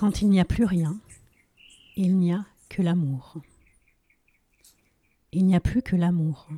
[0.00, 0.98] Quand il n'y a plus rien,
[1.94, 3.36] il n'y a que l'amour.
[5.30, 6.48] Il n'y a plus que l'amour.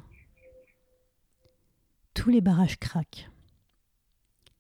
[2.15, 3.29] Tous les barrages craquent.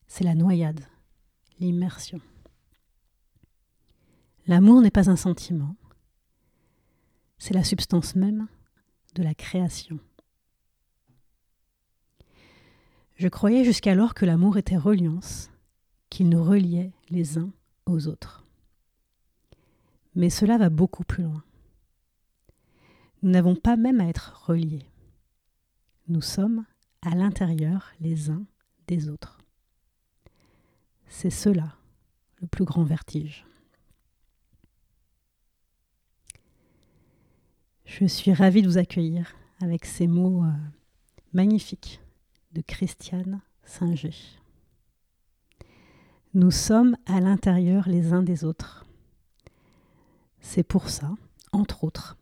[0.09, 0.85] C'est la noyade,
[1.61, 2.21] l'immersion.
[4.49, 5.77] L'amour n'est pas un sentiment,
[7.39, 8.49] c'est la substance même
[9.15, 10.01] de la création.
[13.15, 15.53] Je croyais jusqu'alors que l'amour était reliance,
[16.11, 17.53] qu'il nous reliait les uns
[17.87, 18.42] aux autres.
[20.15, 21.43] Mais cela va beaucoup plus loin.
[23.23, 24.87] Nous n'avons pas même à être reliés.
[26.09, 26.65] Nous sommes
[27.03, 28.45] à l'intérieur les uns
[28.87, 29.39] des autres.
[31.09, 31.77] C'est cela
[32.41, 33.47] le plus grand vertige.
[37.85, 40.53] Je suis ravie de vous accueillir avec ces mots euh,
[41.33, 42.01] magnifiques
[42.53, 44.15] de Christiane Singer.
[46.35, 48.87] Nous sommes à l'intérieur les uns des autres.
[50.45, 51.15] C'est pour ça,
[51.53, 52.19] entre autres,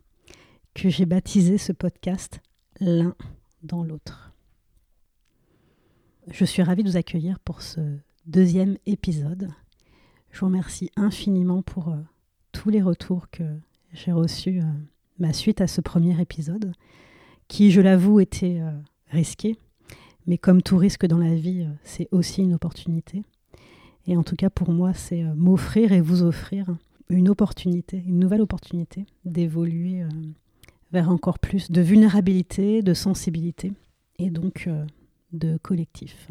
[0.73, 2.39] que j'ai baptisé ce podcast
[2.79, 3.15] L'un
[3.63, 4.31] dans l'autre.
[6.27, 7.81] Je suis ravie de vous accueillir pour ce
[8.27, 9.49] deuxième épisode.
[10.29, 11.97] Je vous remercie infiniment pour euh,
[12.51, 13.43] tous les retours que
[13.91, 14.71] j'ai reçus euh,
[15.19, 16.73] ma suite à ce premier épisode,
[17.47, 18.71] qui, je l'avoue, était euh,
[19.09, 19.57] risqué,
[20.25, 23.23] mais comme tout risque dans la vie, c'est aussi une opportunité.
[24.07, 26.67] Et en tout cas, pour moi, c'est m'offrir et vous offrir
[27.11, 30.09] une opportunité, une nouvelle opportunité d'évoluer euh,
[30.91, 33.73] vers encore plus de vulnérabilité, de sensibilité
[34.17, 34.85] et donc euh,
[35.33, 36.29] de collectif.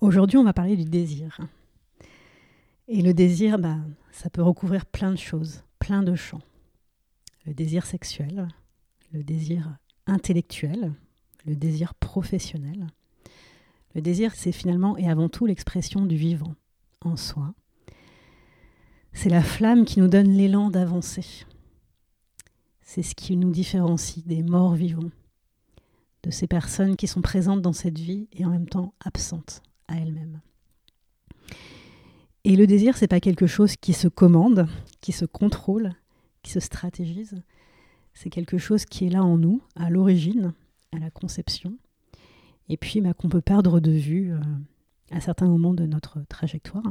[0.00, 1.40] Aujourd'hui, on va parler du désir.
[2.86, 3.78] Et le désir, bah,
[4.12, 6.42] ça peut recouvrir plein de choses, plein de champs.
[7.46, 8.48] Le désir sexuel,
[9.12, 10.92] le désir intellectuel,
[11.46, 12.86] le désir professionnel.
[13.94, 16.54] Le désir, c'est finalement et avant tout l'expression du vivant
[17.00, 17.54] en soi,
[19.18, 21.44] c'est la flamme qui nous donne l'élan d'avancer.
[22.82, 25.10] C'est ce qui nous différencie des morts vivants,
[26.22, 29.96] de ces personnes qui sont présentes dans cette vie et en même temps absentes à
[29.96, 30.40] elles-mêmes.
[32.44, 34.68] Et le désir, c'est pas quelque chose qui se commande,
[35.00, 35.90] qui se contrôle,
[36.44, 37.42] qui se stratégise.
[38.14, 40.54] C'est quelque chose qui est là en nous, à l'origine,
[40.94, 41.76] à la conception,
[42.68, 44.38] et puis bah, qu'on peut perdre de vue euh,
[45.10, 46.84] à certains moments de notre trajectoire.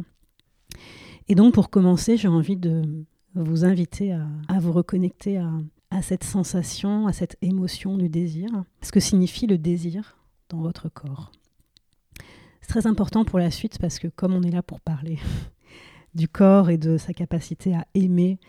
[1.29, 3.05] Et donc pour commencer, j'ai envie de
[3.35, 8.49] vous inviter à, vous reconnecter à, cette sensation, à cette émotion du désir,
[8.81, 10.17] ce que signifie le désir
[10.49, 11.31] dans votre corps.
[12.61, 15.19] C'est très important pour la suite parce que comme on est là pour parler
[16.15, 18.39] du corps et de sa capacité à aimer,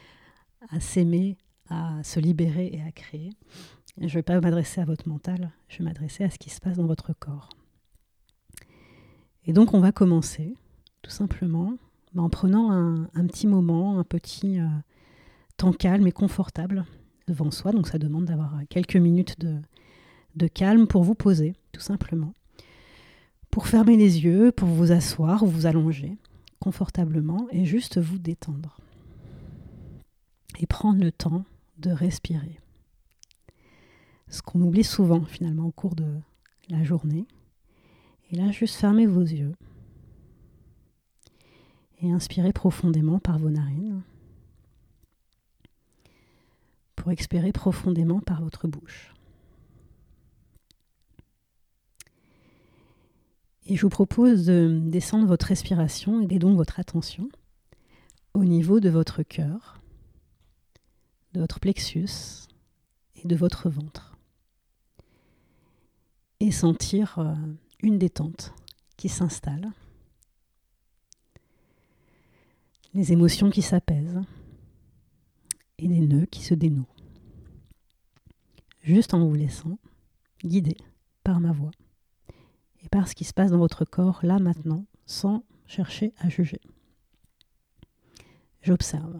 [0.70, 1.36] à s'aimer,
[1.68, 3.30] à se libérer et à créer,
[3.98, 6.60] je ne vais pas m'adresser à votre mental, je vais m'adresser à ce qui se
[6.60, 7.48] passe dans votre corps.
[9.44, 10.54] Et donc on va commencer
[11.02, 11.76] tout simplement
[12.14, 14.66] bah, en prenant un, petit moment, un petit euh,
[15.56, 16.84] temps calme et confortable
[17.26, 17.72] devant soi.
[17.72, 19.56] Donc ça demande d'avoir quelques minutes de,
[20.36, 22.34] de calme pour vous poser, tout simplement.
[23.50, 26.16] Pour fermer les yeux, pour vous asseoir ou vous allonger
[26.60, 28.78] confortablement et juste vous détendre.
[30.58, 31.44] Et prendre le temps
[31.78, 32.58] de respirer.
[34.28, 36.06] Ce qu'on oublie souvent finalement au cours de
[36.68, 37.26] la journée.
[38.30, 39.54] Et là, juste fermez vos yeux
[42.00, 44.02] et inspirez profondément par vos narines
[46.96, 49.14] pour expirer profondément par votre bouche.
[53.66, 57.28] Et je vous propose de descendre votre respiration et donc votre attention
[58.34, 59.80] au niveau de votre cœur,
[61.34, 62.48] de votre plexus
[63.16, 64.16] et de votre ventre.
[66.40, 67.34] Et sentir euh,
[67.80, 68.54] une détente
[68.96, 69.72] qui s'installe
[72.94, 74.20] les émotions qui s'apaisent
[75.78, 76.88] et des nœuds qui se dénouent.
[78.82, 79.78] Juste en vous laissant
[80.44, 80.76] guider
[81.24, 81.70] par ma voix
[82.82, 86.60] et par ce qui se passe dans votre corps là maintenant sans chercher à juger.
[88.62, 89.18] J'observe.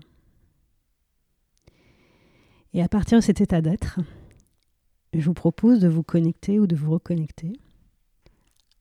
[2.73, 4.01] Et à partir de cet état d'être,
[5.13, 7.55] je vous propose de vous connecter ou de vous reconnecter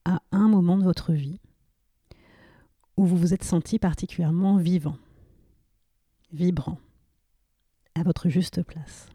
[0.06, 1.40] à un moment de votre vie
[2.98, 4.98] où vous vous êtes senti particulièrement vivant,
[6.34, 6.80] vibrant,
[7.96, 9.08] à votre juste place.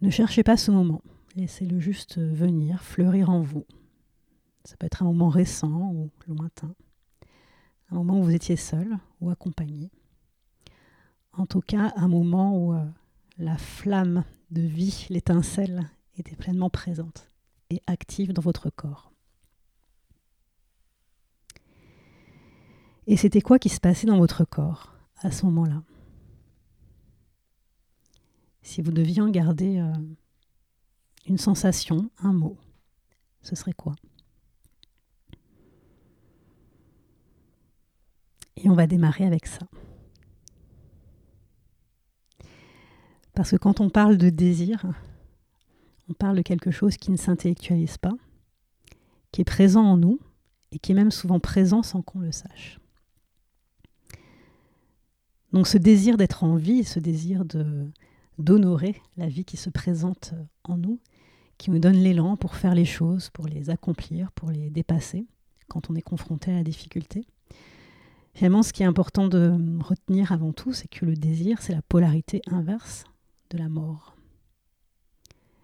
[0.00, 1.02] Ne cherchez pas ce moment,
[1.34, 3.64] laissez-le juste venir, fleurir en vous.
[4.64, 6.74] Ça peut être un moment récent ou lointain,
[7.90, 9.90] un moment où vous étiez seul ou accompagné.
[11.32, 12.84] En tout cas, un moment où euh,
[13.38, 17.28] la flamme de vie, l'étincelle, était pleinement présente
[17.70, 19.12] et active dans votre corps.
[23.10, 25.82] Et c'était quoi qui se passait dans votre corps à ce moment-là?
[28.60, 29.90] Si vous deviez en garder euh,
[31.26, 32.58] une sensation, un mot,
[33.40, 33.96] ce serait quoi?
[38.56, 39.66] Et on va démarrer avec ça.
[43.32, 44.84] Parce que quand on parle de désir,
[46.10, 48.14] on parle de quelque chose qui ne s'intellectualise pas,
[49.32, 50.20] qui est présent en nous
[50.72, 52.78] et qui est même souvent présent sans qu'on le sache.
[55.52, 57.44] Donc ce désir d'être en vie, ce désir
[58.38, 60.34] d'honorer la vie qui se présente
[60.64, 61.00] en nous,
[61.56, 65.26] qui nous donne l'élan pour faire les choses, pour les accomplir, pour les dépasser
[65.68, 67.26] quand on est confronté à la difficulté.
[68.34, 71.82] Finalement, ce qui est important de retenir avant tout, c'est que le désir, c'est la
[71.82, 73.04] polarité inverse
[73.50, 74.16] de la mort.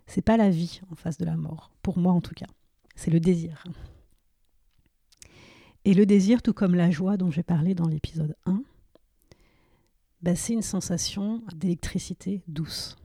[0.07, 2.47] C'est pas la vie en face de la mort, pour moi en tout cas.
[2.97, 3.65] C'est le désir.
[5.85, 8.63] Et le désir, tout comme la joie dont j'ai parlé dans l'épisode 1,
[10.25, 12.97] bah, c'est une sensation d'électricité douce.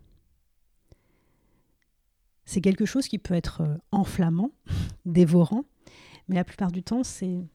[2.45, 4.51] C'est quelque chose qui peut être euh, enflammant,
[5.05, 5.65] dévorant,
[6.29, 7.45] mais la plupart du temps, c'est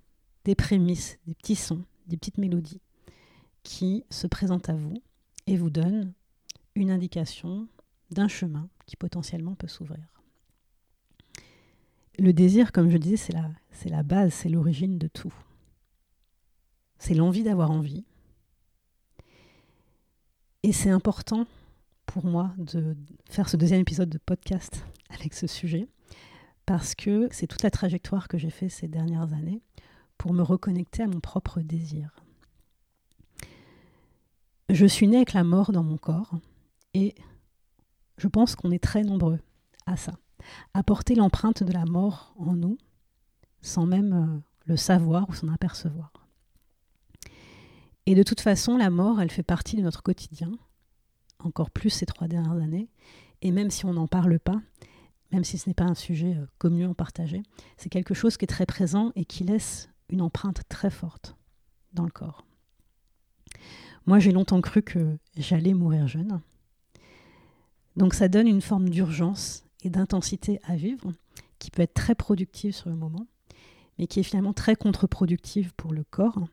[0.45, 2.83] des prémices, des petits sons, des petites mélodies
[3.63, 5.03] qui se présentent à vous
[5.47, 6.13] et vous donnent
[6.75, 7.67] une indication
[8.11, 10.05] d'un chemin qui potentiellement peut s'ouvrir.
[12.19, 15.33] Le désir, comme je disais, c'est la, c'est la base, c'est l'origine de tout.
[16.99, 18.05] C'est l'envie d'avoir envie.
[20.65, 21.45] Et c'est important
[22.07, 22.97] pour moi de
[23.29, 25.87] faire ce deuxième épisode de podcast avec ce sujet,
[26.65, 29.61] parce que c'est toute la trajectoire que j'ai fait ces dernières années
[30.17, 32.17] pour me reconnecter à mon propre désir.
[34.71, 36.33] Je suis née avec la mort dans mon corps
[36.95, 37.15] et
[38.17, 39.41] je pense qu'on est très nombreux
[39.85, 40.15] à ça,
[40.73, 42.79] à porter l'empreinte de la mort en nous
[43.61, 46.24] sans même euh, le savoir ou s'en apercevoir.
[48.07, 50.53] Et de toute façon, la mort, elle fait partie de notre quotidien,
[51.39, 52.89] encore plus ces trois dernières années,
[53.43, 54.61] et même si on n'en parle pas,
[55.33, 57.43] même si ce n'est pas un sujet euh, commun partagé,
[57.77, 61.37] c'est quelque chose qui est très présent et qui laisse une empreinte très forte
[61.93, 62.47] dans le corps.
[64.07, 66.41] Moi, j'ai longtemps cru que j'allais mourir jeune.
[67.97, 71.13] Donc ça donne une forme d'urgence et d'intensité à vivre
[71.59, 73.27] qui peut être très productive sur le moment,
[73.99, 76.45] mais qui est finalement très contre-productive pour le corps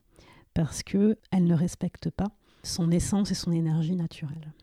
[0.53, 2.31] parce qu'elle ne respecte pas
[2.63, 4.53] son essence et son énergie naturelle.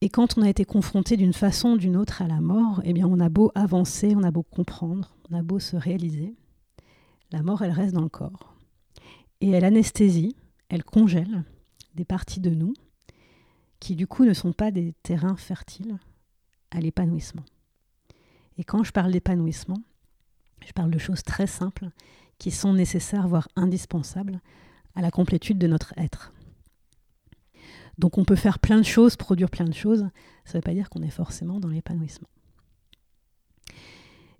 [0.00, 2.92] Et quand on a été confronté d'une façon ou d'une autre à la mort, eh
[2.92, 6.34] bien on a beau avancer, on a beau comprendre, on a beau se réaliser,
[7.32, 8.54] la mort, elle reste dans le corps.
[9.40, 10.36] Et elle anesthésie,
[10.68, 11.44] elle congèle
[11.94, 12.74] des parties de nous
[13.78, 15.98] qui du coup ne sont pas des terrains fertiles
[16.70, 17.44] à l'épanouissement.
[18.58, 19.82] Et quand je parle d'épanouissement,
[20.66, 21.88] je parle de choses très simples
[22.40, 24.40] qui sont nécessaires, voire indispensables,
[24.96, 26.32] à la complétude de notre être.
[27.98, 30.08] Donc on peut faire plein de choses, produire plein de choses,
[30.46, 32.30] ça ne veut pas dire qu'on est forcément dans l'épanouissement.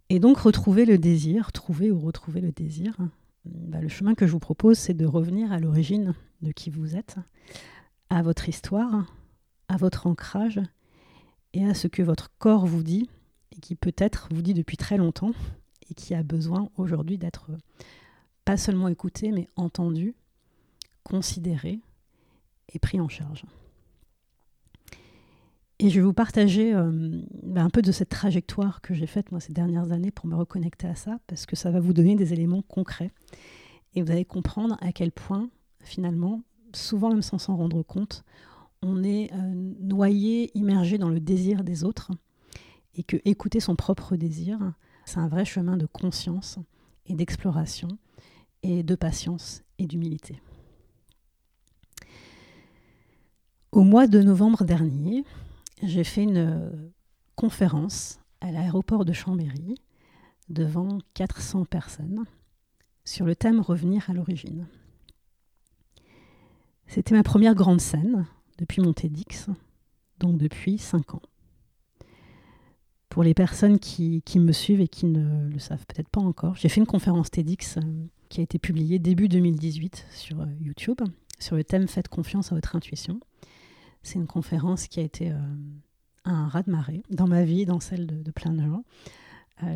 [0.09, 2.97] Et donc retrouver le désir, trouver ou retrouver le désir,
[3.45, 6.97] bah, le chemin que je vous propose, c'est de revenir à l'origine de qui vous
[6.97, 7.17] êtes,
[8.09, 9.15] à votre histoire,
[9.69, 10.59] à votre ancrage
[11.53, 13.11] et à ce que votre corps vous dit
[13.53, 15.33] et qui peut-être vous dit depuis très longtemps
[15.91, 17.51] et qui a besoin aujourd'hui d'être
[18.45, 20.15] pas seulement écouté mais entendu,
[21.05, 21.81] considéré
[22.73, 23.45] et pris en charge.
[25.83, 29.31] Et je vais vous partager euh, ben, un peu de cette trajectoire que j'ai faite
[29.31, 32.17] moi ces dernières années pour me reconnecter à ça, parce que ça va vous donner
[32.17, 33.11] des éléments concrets.
[33.95, 35.49] Et vous allez comprendre à quel point,
[35.83, 36.43] finalement,
[36.75, 38.25] souvent même sans s'en rendre compte,
[38.83, 42.11] on est euh, noyé, immergé dans le désir des autres,
[42.95, 44.59] et que écouter son propre désir,
[45.11, 46.61] c'est un vrai chemin de conscience
[47.07, 47.89] et d'exploration,
[48.63, 50.41] et de patience et d'humilité.
[53.73, 55.25] Au mois de novembre dernier,
[55.83, 56.71] j'ai fait une euh,
[57.35, 59.75] conférence à l'aéroport de Chambéry
[60.49, 62.25] devant 400 personnes
[63.05, 64.69] sur le thème Revenir à l'origine.
[66.87, 68.27] C'était ma première grande scène
[68.59, 69.49] depuis mon TEDx,
[70.21, 71.23] donc depuis 5 ans.
[73.11, 76.69] Pour les personnes qui, me suivent et qui ne le savent peut-être pas encore, j'ai
[76.69, 77.81] fait une conférence TEDx euh,
[78.29, 81.01] qui a été publiée début 2018 sur euh, YouTube
[81.41, 83.19] sur le thème Faites confiance à votre intuition.
[84.05, 85.39] C'est une conférence qui a été euh,
[86.25, 88.85] un raz-de-marée dans ma vie, dans celle de, plein de gens.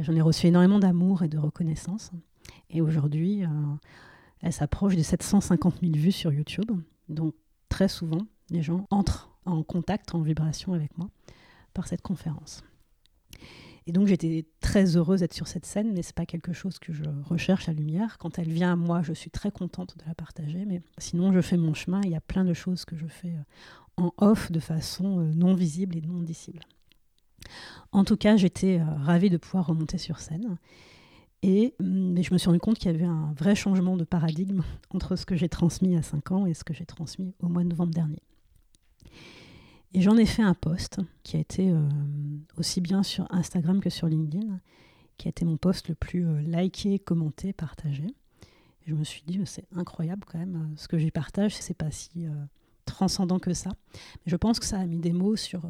[0.00, 2.10] J'en ai reçu énormément d'amour et de reconnaissance.
[2.70, 3.42] Et aujourd'hui,
[4.40, 6.70] elle s'approche de 750 000 vues sur YouTube.
[7.10, 7.34] Donc
[7.68, 11.10] très souvent, les gens entrent en contact, en vibration avec moi
[11.74, 12.62] par cette conférence.
[13.86, 16.92] Et donc j'étais très heureuse d'être sur cette scène, mais c'est pas quelque chose que
[16.92, 18.16] je recherche la lumière.
[18.18, 21.40] Quand elle vient à moi, je suis très contente de la partager, mais sinon je
[21.40, 22.00] fais mon chemin.
[22.04, 25.32] Il y a plein de choses que je fais euh, en off de façon euh,
[25.34, 26.60] non visible et non indicible.
[27.92, 30.56] En tout cas, j'étais euh, ravie de pouvoir remonter sur scène.
[31.42, 34.62] Et mais je me suis rendu compte qu'il y avait un vrai changement de paradigme
[34.94, 37.62] entre ce que j'ai transmis à 5 ans et ce que j'ai transmis au mois
[37.62, 38.22] de novembre dernier.
[39.94, 41.88] Et j'en ai fait un post qui a été euh,
[42.58, 44.58] aussi bien sur Instagram que sur LinkedIn,
[45.16, 48.08] qui a été mon post le plus euh, liké, commenté, partagé.
[48.88, 51.92] Je me suis dit, c'est incroyable quand même, euh, ce que j'y partage, c'est pas
[51.92, 52.26] si
[52.86, 53.70] transcendant que ça.
[53.94, 55.62] Mais je pense que ça a mis des mots sur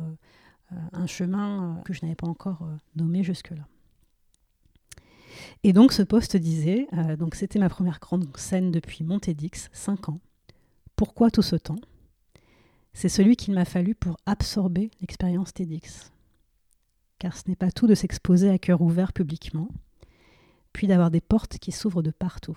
[0.92, 2.66] un chemin que je n'avais pas encore
[2.96, 3.68] nommé jusque-là.
[5.62, 6.88] Et donc ce post disait,
[7.18, 10.20] donc c'était ma première grande scène depuis Montedix, 5 ans.
[10.96, 11.78] Pourquoi tout ce temps?
[12.94, 16.12] C'est celui qu'il m'a fallu pour absorber l'expérience TEDx.
[17.18, 19.68] Car ce n'est pas tout de s'exposer à cœur ouvert publiquement,
[20.72, 22.56] puis d'avoir des portes qui s'ouvrent de partout.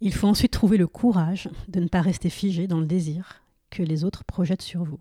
[0.00, 3.82] Il faut ensuite trouver le courage de ne pas rester figé dans le désir que
[3.82, 5.00] les autres projettent sur vous.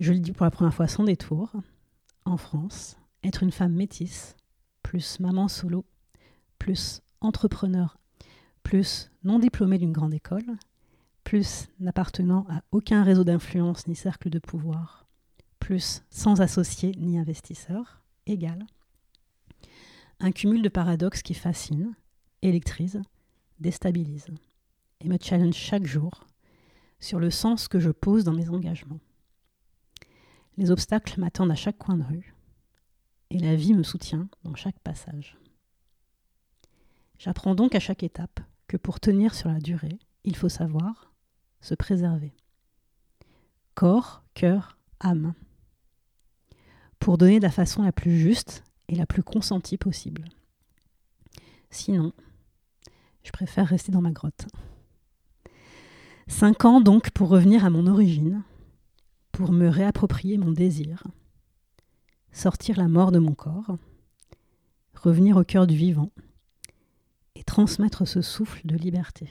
[0.00, 1.52] Je le dis pour la première fois sans détour,
[2.24, 4.36] en France, être une femme métisse,
[4.82, 5.84] plus maman solo,
[6.58, 7.98] plus entrepreneur
[8.66, 10.56] plus non diplômé d'une grande école,
[11.22, 15.06] plus n'appartenant à aucun réseau d'influence ni cercle de pouvoir,
[15.60, 18.66] plus sans associé ni investisseur, égal.
[20.18, 21.94] Un cumul de paradoxes qui fascine,
[22.42, 23.00] électrise,
[23.60, 24.26] déstabilise
[25.00, 26.26] et me challenge chaque jour
[26.98, 29.00] sur le sens que je pose dans mes engagements.
[30.56, 32.34] Les obstacles m'attendent à chaque coin de rue
[33.30, 35.38] et la vie me soutient dans chaque passage.
[37.16, 38.40] J'apprends donc à chaque étape
[38.78, 41.12] pour tenir sur la durée, il faut savoir
[41.60, 42.34] se préserver.
[43.74, 45.34] Corps, cœur, âme.
[46.98, 50.24] Pour donner de la façon la plus juste et la plus consentie possible.
[51.70, 52.12] Sinon,
[53.22, 54.46] je préfère rester dans ma grotte.
[56.28, 58.42] Cinq ans donc pour revenir à mon origine,
[59.32, 61.04] pour me réapproprier mon désir,
[62.32, 63.76] sortir la mort de mon corps,
[64.94, 66.10] revenir au cœur du vivant,
[67.46, 69.30] transmettre ce souffle de liberté.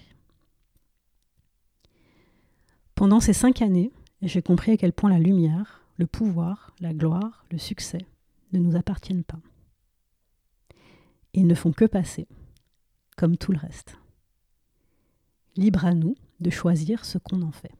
[2.95, 3.91] Pendant ces cinq années,
[4.21, 7.99] j'ai compris à quel point la lumière, le pouvoir, la gloire, le succès
[8.53, 9.39] ne nous appartiennent pas.
[11.33, 12.27] Ils ne font que passer,
[13.17, 13.97] comme tout le reste.
[15.57, 17.73] Libre à nous de choisir ce qu'on en fait.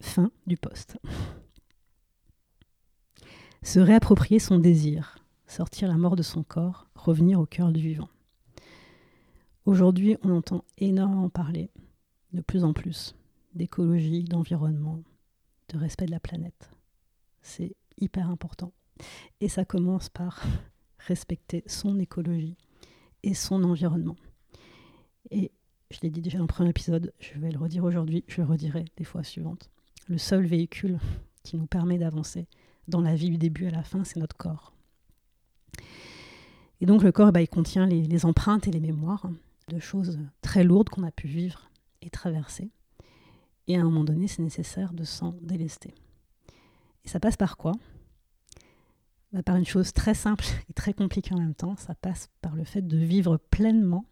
[0.00, 0.96] Fin du poste.
[3.62, 8.08] Se réapproprier son désir, sortir la mort de son corps, revenir au cœur du vivant.
[9.68, 11.68] Aujourd'hui, on entend énormément parler,
[12.32, 13.14] de plus en plus,
[13.54, 15.02] d'écologie, d'environnement,
[15.68, 16.70] de respect de la planète.
[17.42, 18.72] C'est hyper important.
[19.42, 20.42] Et ça commence par
[21.00, 22.56] respecter son écologie
[23.22, 24.16] et son environnement.
[25.30, 25.52] Et
[25.90, 28.46] je l'ai dit déjà dans le premier épisode, je vais le redire aujourd'hui, je le
[28.46, 29.68] redirai des fois suivantes.
[30.08, 30.98] Le seul véhicule
[31.42, 32.46] qui nous permet d'avancer
[32.88, 34.72] dans la vie du début à la fin, c'est notre corps.
[36.80, 39.28] Et donc le corps, bah, il contient les empreintes et les mémoires
[39.68, 41.70] de choses très lourdes qu'on a pu vivre
[42.02, 42.70] et traverser.
[43.66, 45.94] Et à un moment donné, c'est nécessaire de s'en délester.
[47.04, 47.72] Et ça passe par quoi?
[49.32, 51.76] Bah, Par une chose très simple et très compliquée en même temps.
[51.76, 54.06] Ça passe par le fait de vivre pleinement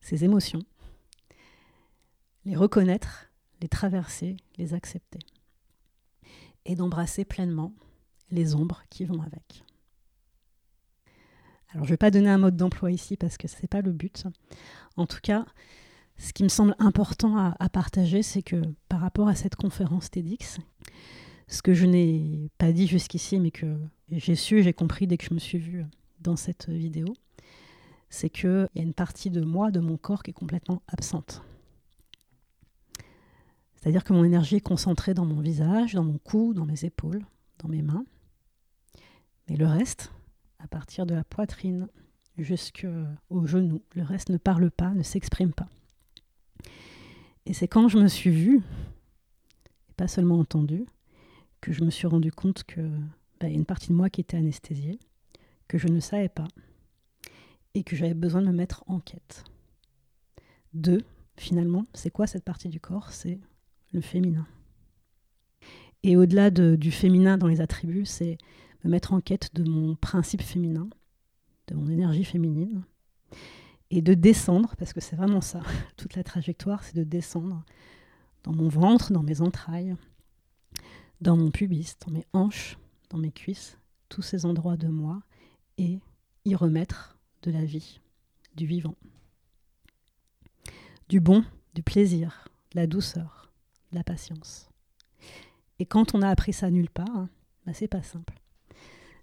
[0.00, 0.62] ses émotions,
[2.44, 5.18] les reconnaître, les traverser, les accepter.
[6.64, 7.72] Et d'embrasser pleinement
[8.30, 9.64] les ombres qui vont avec.
[11.70, 13.82] Alors, je ne vais pas donner un mode d'emploi ici parce que ce n'est pas
[13.82, 14.24] le but.
[14.96, 15.44] En tout cas,
[16.16, 18.56] ce qui me semble important à, partager, c'est que
[18.88, 20.58] par rapport à cette conférence TEDx,
[21.46, 23.78] ce que je n'ai pas dit jusqu'ici, mais que
[24.10, 25.84] j'ai su, j'ai compris dès que je me suis vue
[26.20, 27.06] dans cette vidéo,
[28.10, 31.42] c'est qu'il y a une partie de moi, de mon corps, qui est complètement absente.
[33.76, 37.24] C'est-à-dire que mon énergie est concentrée dans mon visage, dans mon cou, dans mes épaules,
[37.58, 38.04] dans mes mains.
[39.48, 40.10] Mais le reste,
[40.58, 41.88] à partir de la poitrine
[42.36, 43.82] jusqu'au genou.
[43.94, 45.68] Le reste ne parle pas, ne s'exprime pas.
[47.46, 48.62] Et c'est quand je me suis vue,
[49.88, 50.86] et pas seulement entendue,
[51.60, 52.80] que je me suis rendu compte que
[53.40, 54.98] bah, y a une partie de moi qui était anesthésiée,
[55.66, 56.48] que je ne savais pas,
[57.74, 59.44] et que j'avais besoin de me mettre en quête.
[60.74, 61.02] Deux,
[61.36, 63.12] finalement, c'est quoi cette partie du corps?
[63.12, 63.40] C'est
[63.92, 64.46] le féminin.
[66.02, 68.38] Et au-delà du féminin dans les attributs, c'est
[68.84, 70.88] me mettre en quête de mon principe féminin,
[71.68, 72.82] de mon énergie féminine,
[73.90, 75.62] et de descendre, parce que c'est vraiment ça,
[75.96, 77.64] toute la trajectoire, c'est de descendre
[78.44, 79.96] dans mon ventre, dans mes entrailles,
[81.20, 82.78] dans mon pubis, dans mes hanches,
[83.10, 85.22] dans mes cuisses, tous ces endroits de moi,
[85.78, 86.00] et
[86.44, 88.00] y remettre de la vie,
[88.56, 88.94] du vivant,
[91.08, 91.44] du bon,
[91.74, 93.50] du plaisir, de la douceur,
[93.92, 94.68] de la patience.
[95.78, 97.28] Et quand on a appris ça nulle part, hein,
[97.66, 98.37] bah c'est pas simple.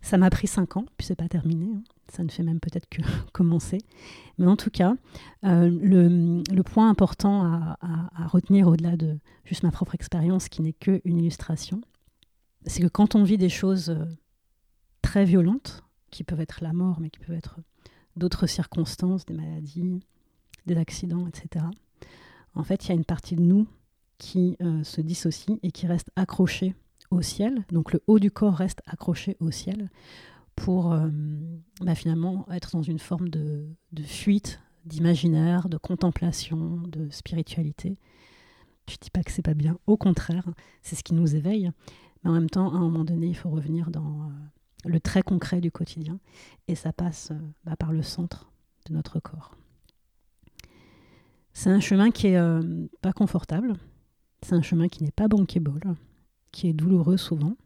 [0.05, 1.65] Ça m'a pris cinq ans, puis c'est pas terminé.
[1.65, 1.83] Hein.
[2.09, 3.01] Ça ne fait même peut-être que
[3.33, 3.79] commencer.
[4.37, 4.93] Mais en tout cas,
[5.43, 11.17] euh, le, point important à, retenir au-delà de juste ma propre expérience, qui n'est qu'une
[11.17, 11.81] illustration,
[12.67, 14.05] c'est que quand on vit des choses euh,
[15.01, 15.81] très violentes,
[16.11, 17.59] qui peuvent être la mort, mais qui peuvent être
[18.15, 20.01] d'autres circonstances, des maladies,
[20.67, 21.65] des accidents, etc.,
[22.53, 23.65] en fait, il y a une partie de nous
[24.19, 26.75] qui euh, se dissocie et qui reste accrochée
[27.11, 27.65] au ciel.
[27.71, 29.89] Donc le haut du corps reste accroché au ciel
[30.55, 31.09] pour euh,
[31.81, 33.67] bah, finalement être dans une forme de,
[34.03, 37.97] fuite, d'imaginaire, de contemplation, de spiritualité.
[38.87, 40.45] Je ne dis pas que c'est pas bien, au contraire,
[40.81, 41.71] c'est ce qui nous éveille.
[42.23, 45.21] Mais en même temps, à un moment donné, il faut revenir dans euh, le très
[45.21, 46.19] concret du quotidien.
[46.67, 47.31] Et ça passe
[47.63, 48.51] bah, par le centre
[48.87, 49.55] de notre corps.
[51.53, 53.75] C'est un chemin qui est euh, pas confortable.
[54.41, 55.95] C'est un chemin qui n'est pas bankable,
[56.55, 57.57] qui est douloureux souvent.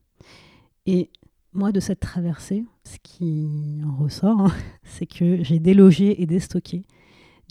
[0.88, 1.12] Et
[1.54, 3.48] moi, de cette traversée, ce qui
[3.86, 4.54] en ressort, hein,
[4.84, 6.82] c'est que j'ai délogé et déstocké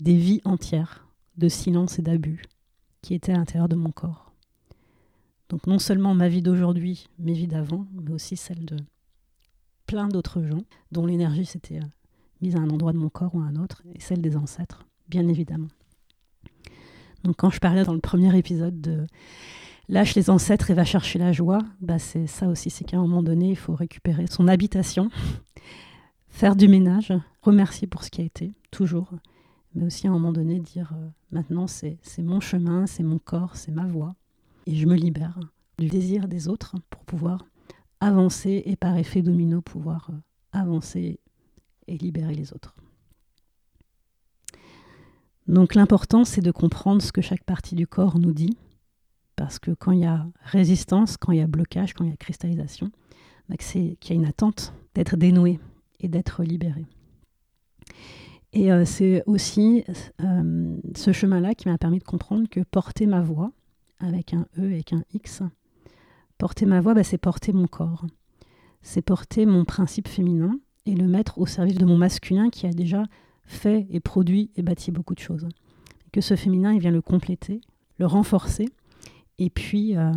[0.01, 2.43] des vies entières de silence et d'abus
[3.01, 4.33] qui étaient à l'intérieur de mon corps.
[5.47, 8.75] Donc non seulement ma vie d'aujourd'hui, mes vies d'avant, mais aussi celle de
[9.85, 11.87] plein d'autres gens dont l'énergie s'était euh,
[12.41, 14.85] mise à un endroit de mon corps ou à un autre, et celle des ancêtres,
[15.07, 15.69] bien évidemment.
[17.23, 19.07] Donc quand je parlais dans le premier épisode de
[19.89, 23.01] lâche les ancêtres et va chercher la joie, bah c'est ça aussi, c'est qu'à un
[23.01, 25.09] moment donné, il faut récupérer son habitation,
[26.29, 29.11] faire du ménage, remercier pour ce qui a été, toujours,
[29.73, 33.55] mais aussi à un moment donné dire euh, maintenant c'est mon chemin, c'est mon corps,
[33.55, 34.15] c'est ma voix,
[34.67, 35.39] et je me libère
[35.79, 37.45] du désir des autres pour pouvoir
[37.99, 40.17] avancer et par effet domino pouvoir euh,
[40.51, 41.19] avancer
[41.87, 42.75] et libérer les autres.
[45.47, 48.55] Donc l'important, c'est de comprendre ce que chaque partie du corps nous dit,
[49.39, 52.13] parce que quand il y a résistance, quand il y a blocage, quand il y
[52.13, 52.91] a cristallisation,
[53.47, 55.61] bah, c'est qu'il y a une attente d'être dénoué
[56.01, 56.85] et d'être libéré.
[58.51, 59.85] Et euh, c'est aussi
[60.21, 63.53] euh, ce chemin-là qui m'a permis de comprendre que porter ma voix,
[63.99, 65.41] avec un E et un X,
[66.37, 68.07] porter ma voix, bah, c'est porter mon corps.
[68.81, 72.73] C'est porter mon principe féminin et le mettre au service de mon masculin qui a
[72.73, 73.05] déjà
[73.45, 75.47] fait et produit et bâti beaucoup de choses.
[76.11, 77.61] Que ce féminin, il vient le compléter,
[77.99, 78.67] le renforcer,
[79.39, 80.11] et puis euh,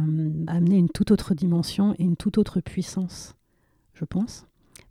[0.49, 3.37] amener une toute autre dimension et une toute autre puissance,
[3.95, 4.47] je pense,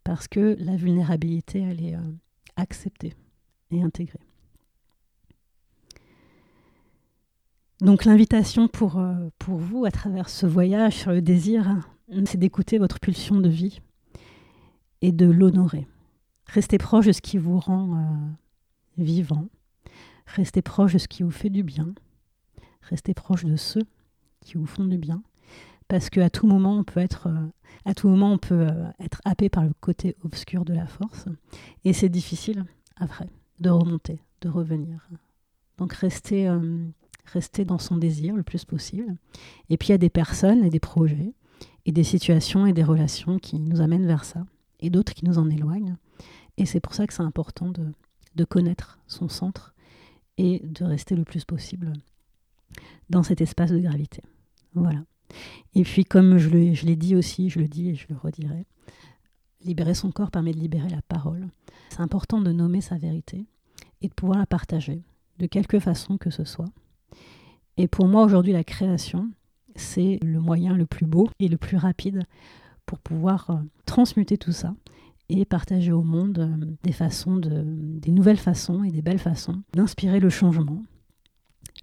[0.05, 2.11] parce que la vulnérabilité, elle est euh,
[2.55, 3.13] acceptée
[3.71, 4.19] et intégrée.
[7.81, 11.81] Donc l'invitation pour, euh, pour vous, à travers ce voyage sur le désir,
[12.25, 13.81] c'est d'écouter votre pulsion de vie
[15.01, 15.87] et de l'honorer.
[16.45, 18.05] Restez proche de ce qui vous rend
[18.97, 19.47] vivant.
[20.25, 21.93] Restez proche de ce qui vous fait du bien.
[22.81, 23.85] Restez proche de ceux
[24.43, 25.23] qui vous font du bien.
[25.87, 27.47] Parce qu'à tout moment, on peut être, euh,
[27.85, 31.25] à tout moment, on peut euh, être happé par le côté obscur de la force.
[31.83, 33.27] Et c'est difficile, après,
[33.59, 35.07] de remonter, de revenir.
[35.77, 36.49] Donc restez,
[37.25, 39.15] restez dans son désir le plus possible.
[39.69, 41.33] Et puis il y a des personnes et des projets
[41.85, 44.45] et des situations et des relations qui nous amènent vers ça.
[44.79, 45.95] Et d'autres qui nous en éloignent.
[46.57, 47.87] Et c'est pour ça que c'est important de,
[48.35, 49.73] de connaître son centre
[50.37, 51.93] et de rester le plus possible
[53.09, 54.23] dans cet espace de gravité.
[54.73, 55.03] Voilà.
[55.75, 58.65] Et puis, comme je l'ai dit aussi, je le dis et je le redirai,
[59.63, 61.47] libérer son corps permet de libérer la parole.
[61.89, 63.45] C'est important de nommer sa vérité
[64.01, 65.03] et de pouvoir la partager,
[65.39, 66.69] de quelque façon que ce soit.
[67.77, 69.31] Et pour moi, aujourd'hui, la création,
[69.75, 72.23] c'est le moyen le plus beau et le plus rapide
[72.85, 73.55] pour pouvoir euh,
[73.85, 74.75] transmuter tout ça
[75.29, 79.63] et partager au monde euh, des façons, de, des nouvelles façons et des belles façons
[79.73, 80.83] d'inspirer le changement,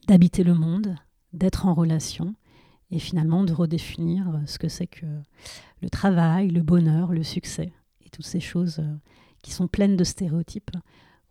[0.07, 0.97] d'habiter le monde,
[1.33, 2.35] d'être en relation
[2.91, 5.07] et finalement de redéfinir euh, ce que c'est que
[5.83, 7.73] le travail, le bonheur, le succès
[8.05, 8.97] et toutes ces choses euh,
[9.43, 10.71] qui sont pleines de stéréotypes.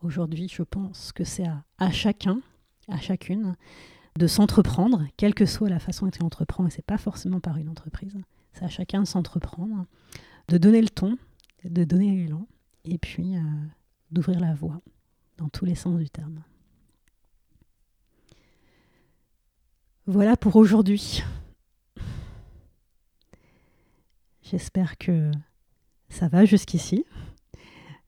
[0.01, 1.47] Aujourd'hui, je pense que c'est
[1.79, 2.39] à, chacun,
[2.87, 3.55] à chacune,
[4.17, 7.57] de s'entreprendre, quelle que soit la façon dont il entreprend, et c'est pas forcément par
[7.57, 8.17] une entreprise,
[8.53, 9.85] c'est à chacun de s'entreprendre,
[10.47, 11.17] de donner le ton,
[11.63, 12.47] de donner l'élan
[12.85, 13.41] et puis euh,
[14.11, 14.81] d'ouvrir la voie
[15.37, 16.43] dans tous les sens du terme.
[20.05, 21.23] Voilà pour aujourd'hui.
[24.49, 25.29] J'espère que
[26.07, 27.03] ça va jusqu'ici.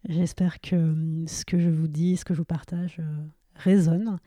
[0.08, 3.26] J'espère que euh, ce que je vous dis, ce que je vous partage euh,
[3.56, 4.20] résonne.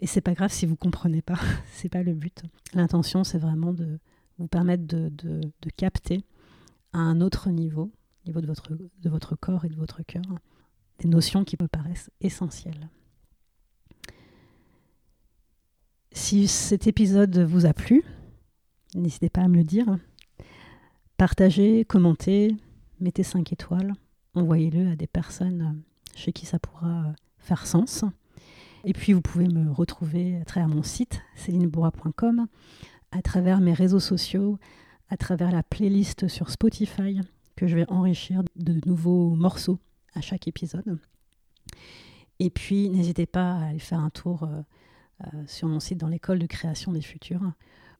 [0.00, 1.38] Et c'est pas grave si vous comprenez pas,
[1.72, 2.42] c'est pas le but.
[2.72, 3.98] L'intention, c'est vraiment de
[4.38, 6.24] vous permettre de, de capter
[6.94, 7.92] à un autre niveau,
[8.24, 10.24] niveau de votre, de votre corps et de votre cœur,
[11.00, 12.88] des notions qui me paraissent essentielles.
[16.12, 18.04] Si cet épisode vous a plu,
[18.94, 19.98] n'hésitez pas à me le dire.
[21.18, 22.54] Partagez, commentez,
[23.00, 23.92] mettez 5 étoiles,
[24.34, 25.82] envoyez-le à des personnes
[26.14, 28.04] chez qui ça pourra faire sens.
[28.84, 32.46] Et puis vous pouvez me retrouver à travers mon site célinebourra.com,
[33.10, 34.60] à travers mes réseaux sociaux,
[35.08, 37.20] à travers la playlist sur Spotify
[37.56, 39.80] que je vais enrichir de nouveaux morceaux
[40.14, 41.00] à chaque épisode.
[42.38, 44.62] Et puis n'hésitez pas à aller faire un tour euh,
[45.24, 47.42] euh, sur mon site dans l'école de création des futurs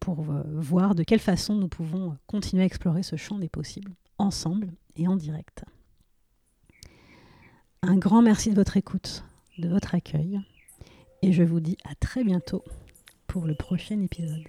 [0.00, 3.94] pour euh, voir de quelle façon nous pouvons continuer à explorer ce champ des possibles
[4.18, 5.64] ensemble et en direct.
[7.82, 9.24] Un grand merci de votre écoute,
[9.58, 10.40] de votre accueil,
[11.22, 12.64] et je vous dis à très bientôt
[13.26, 14.48] pour le prochain épisode.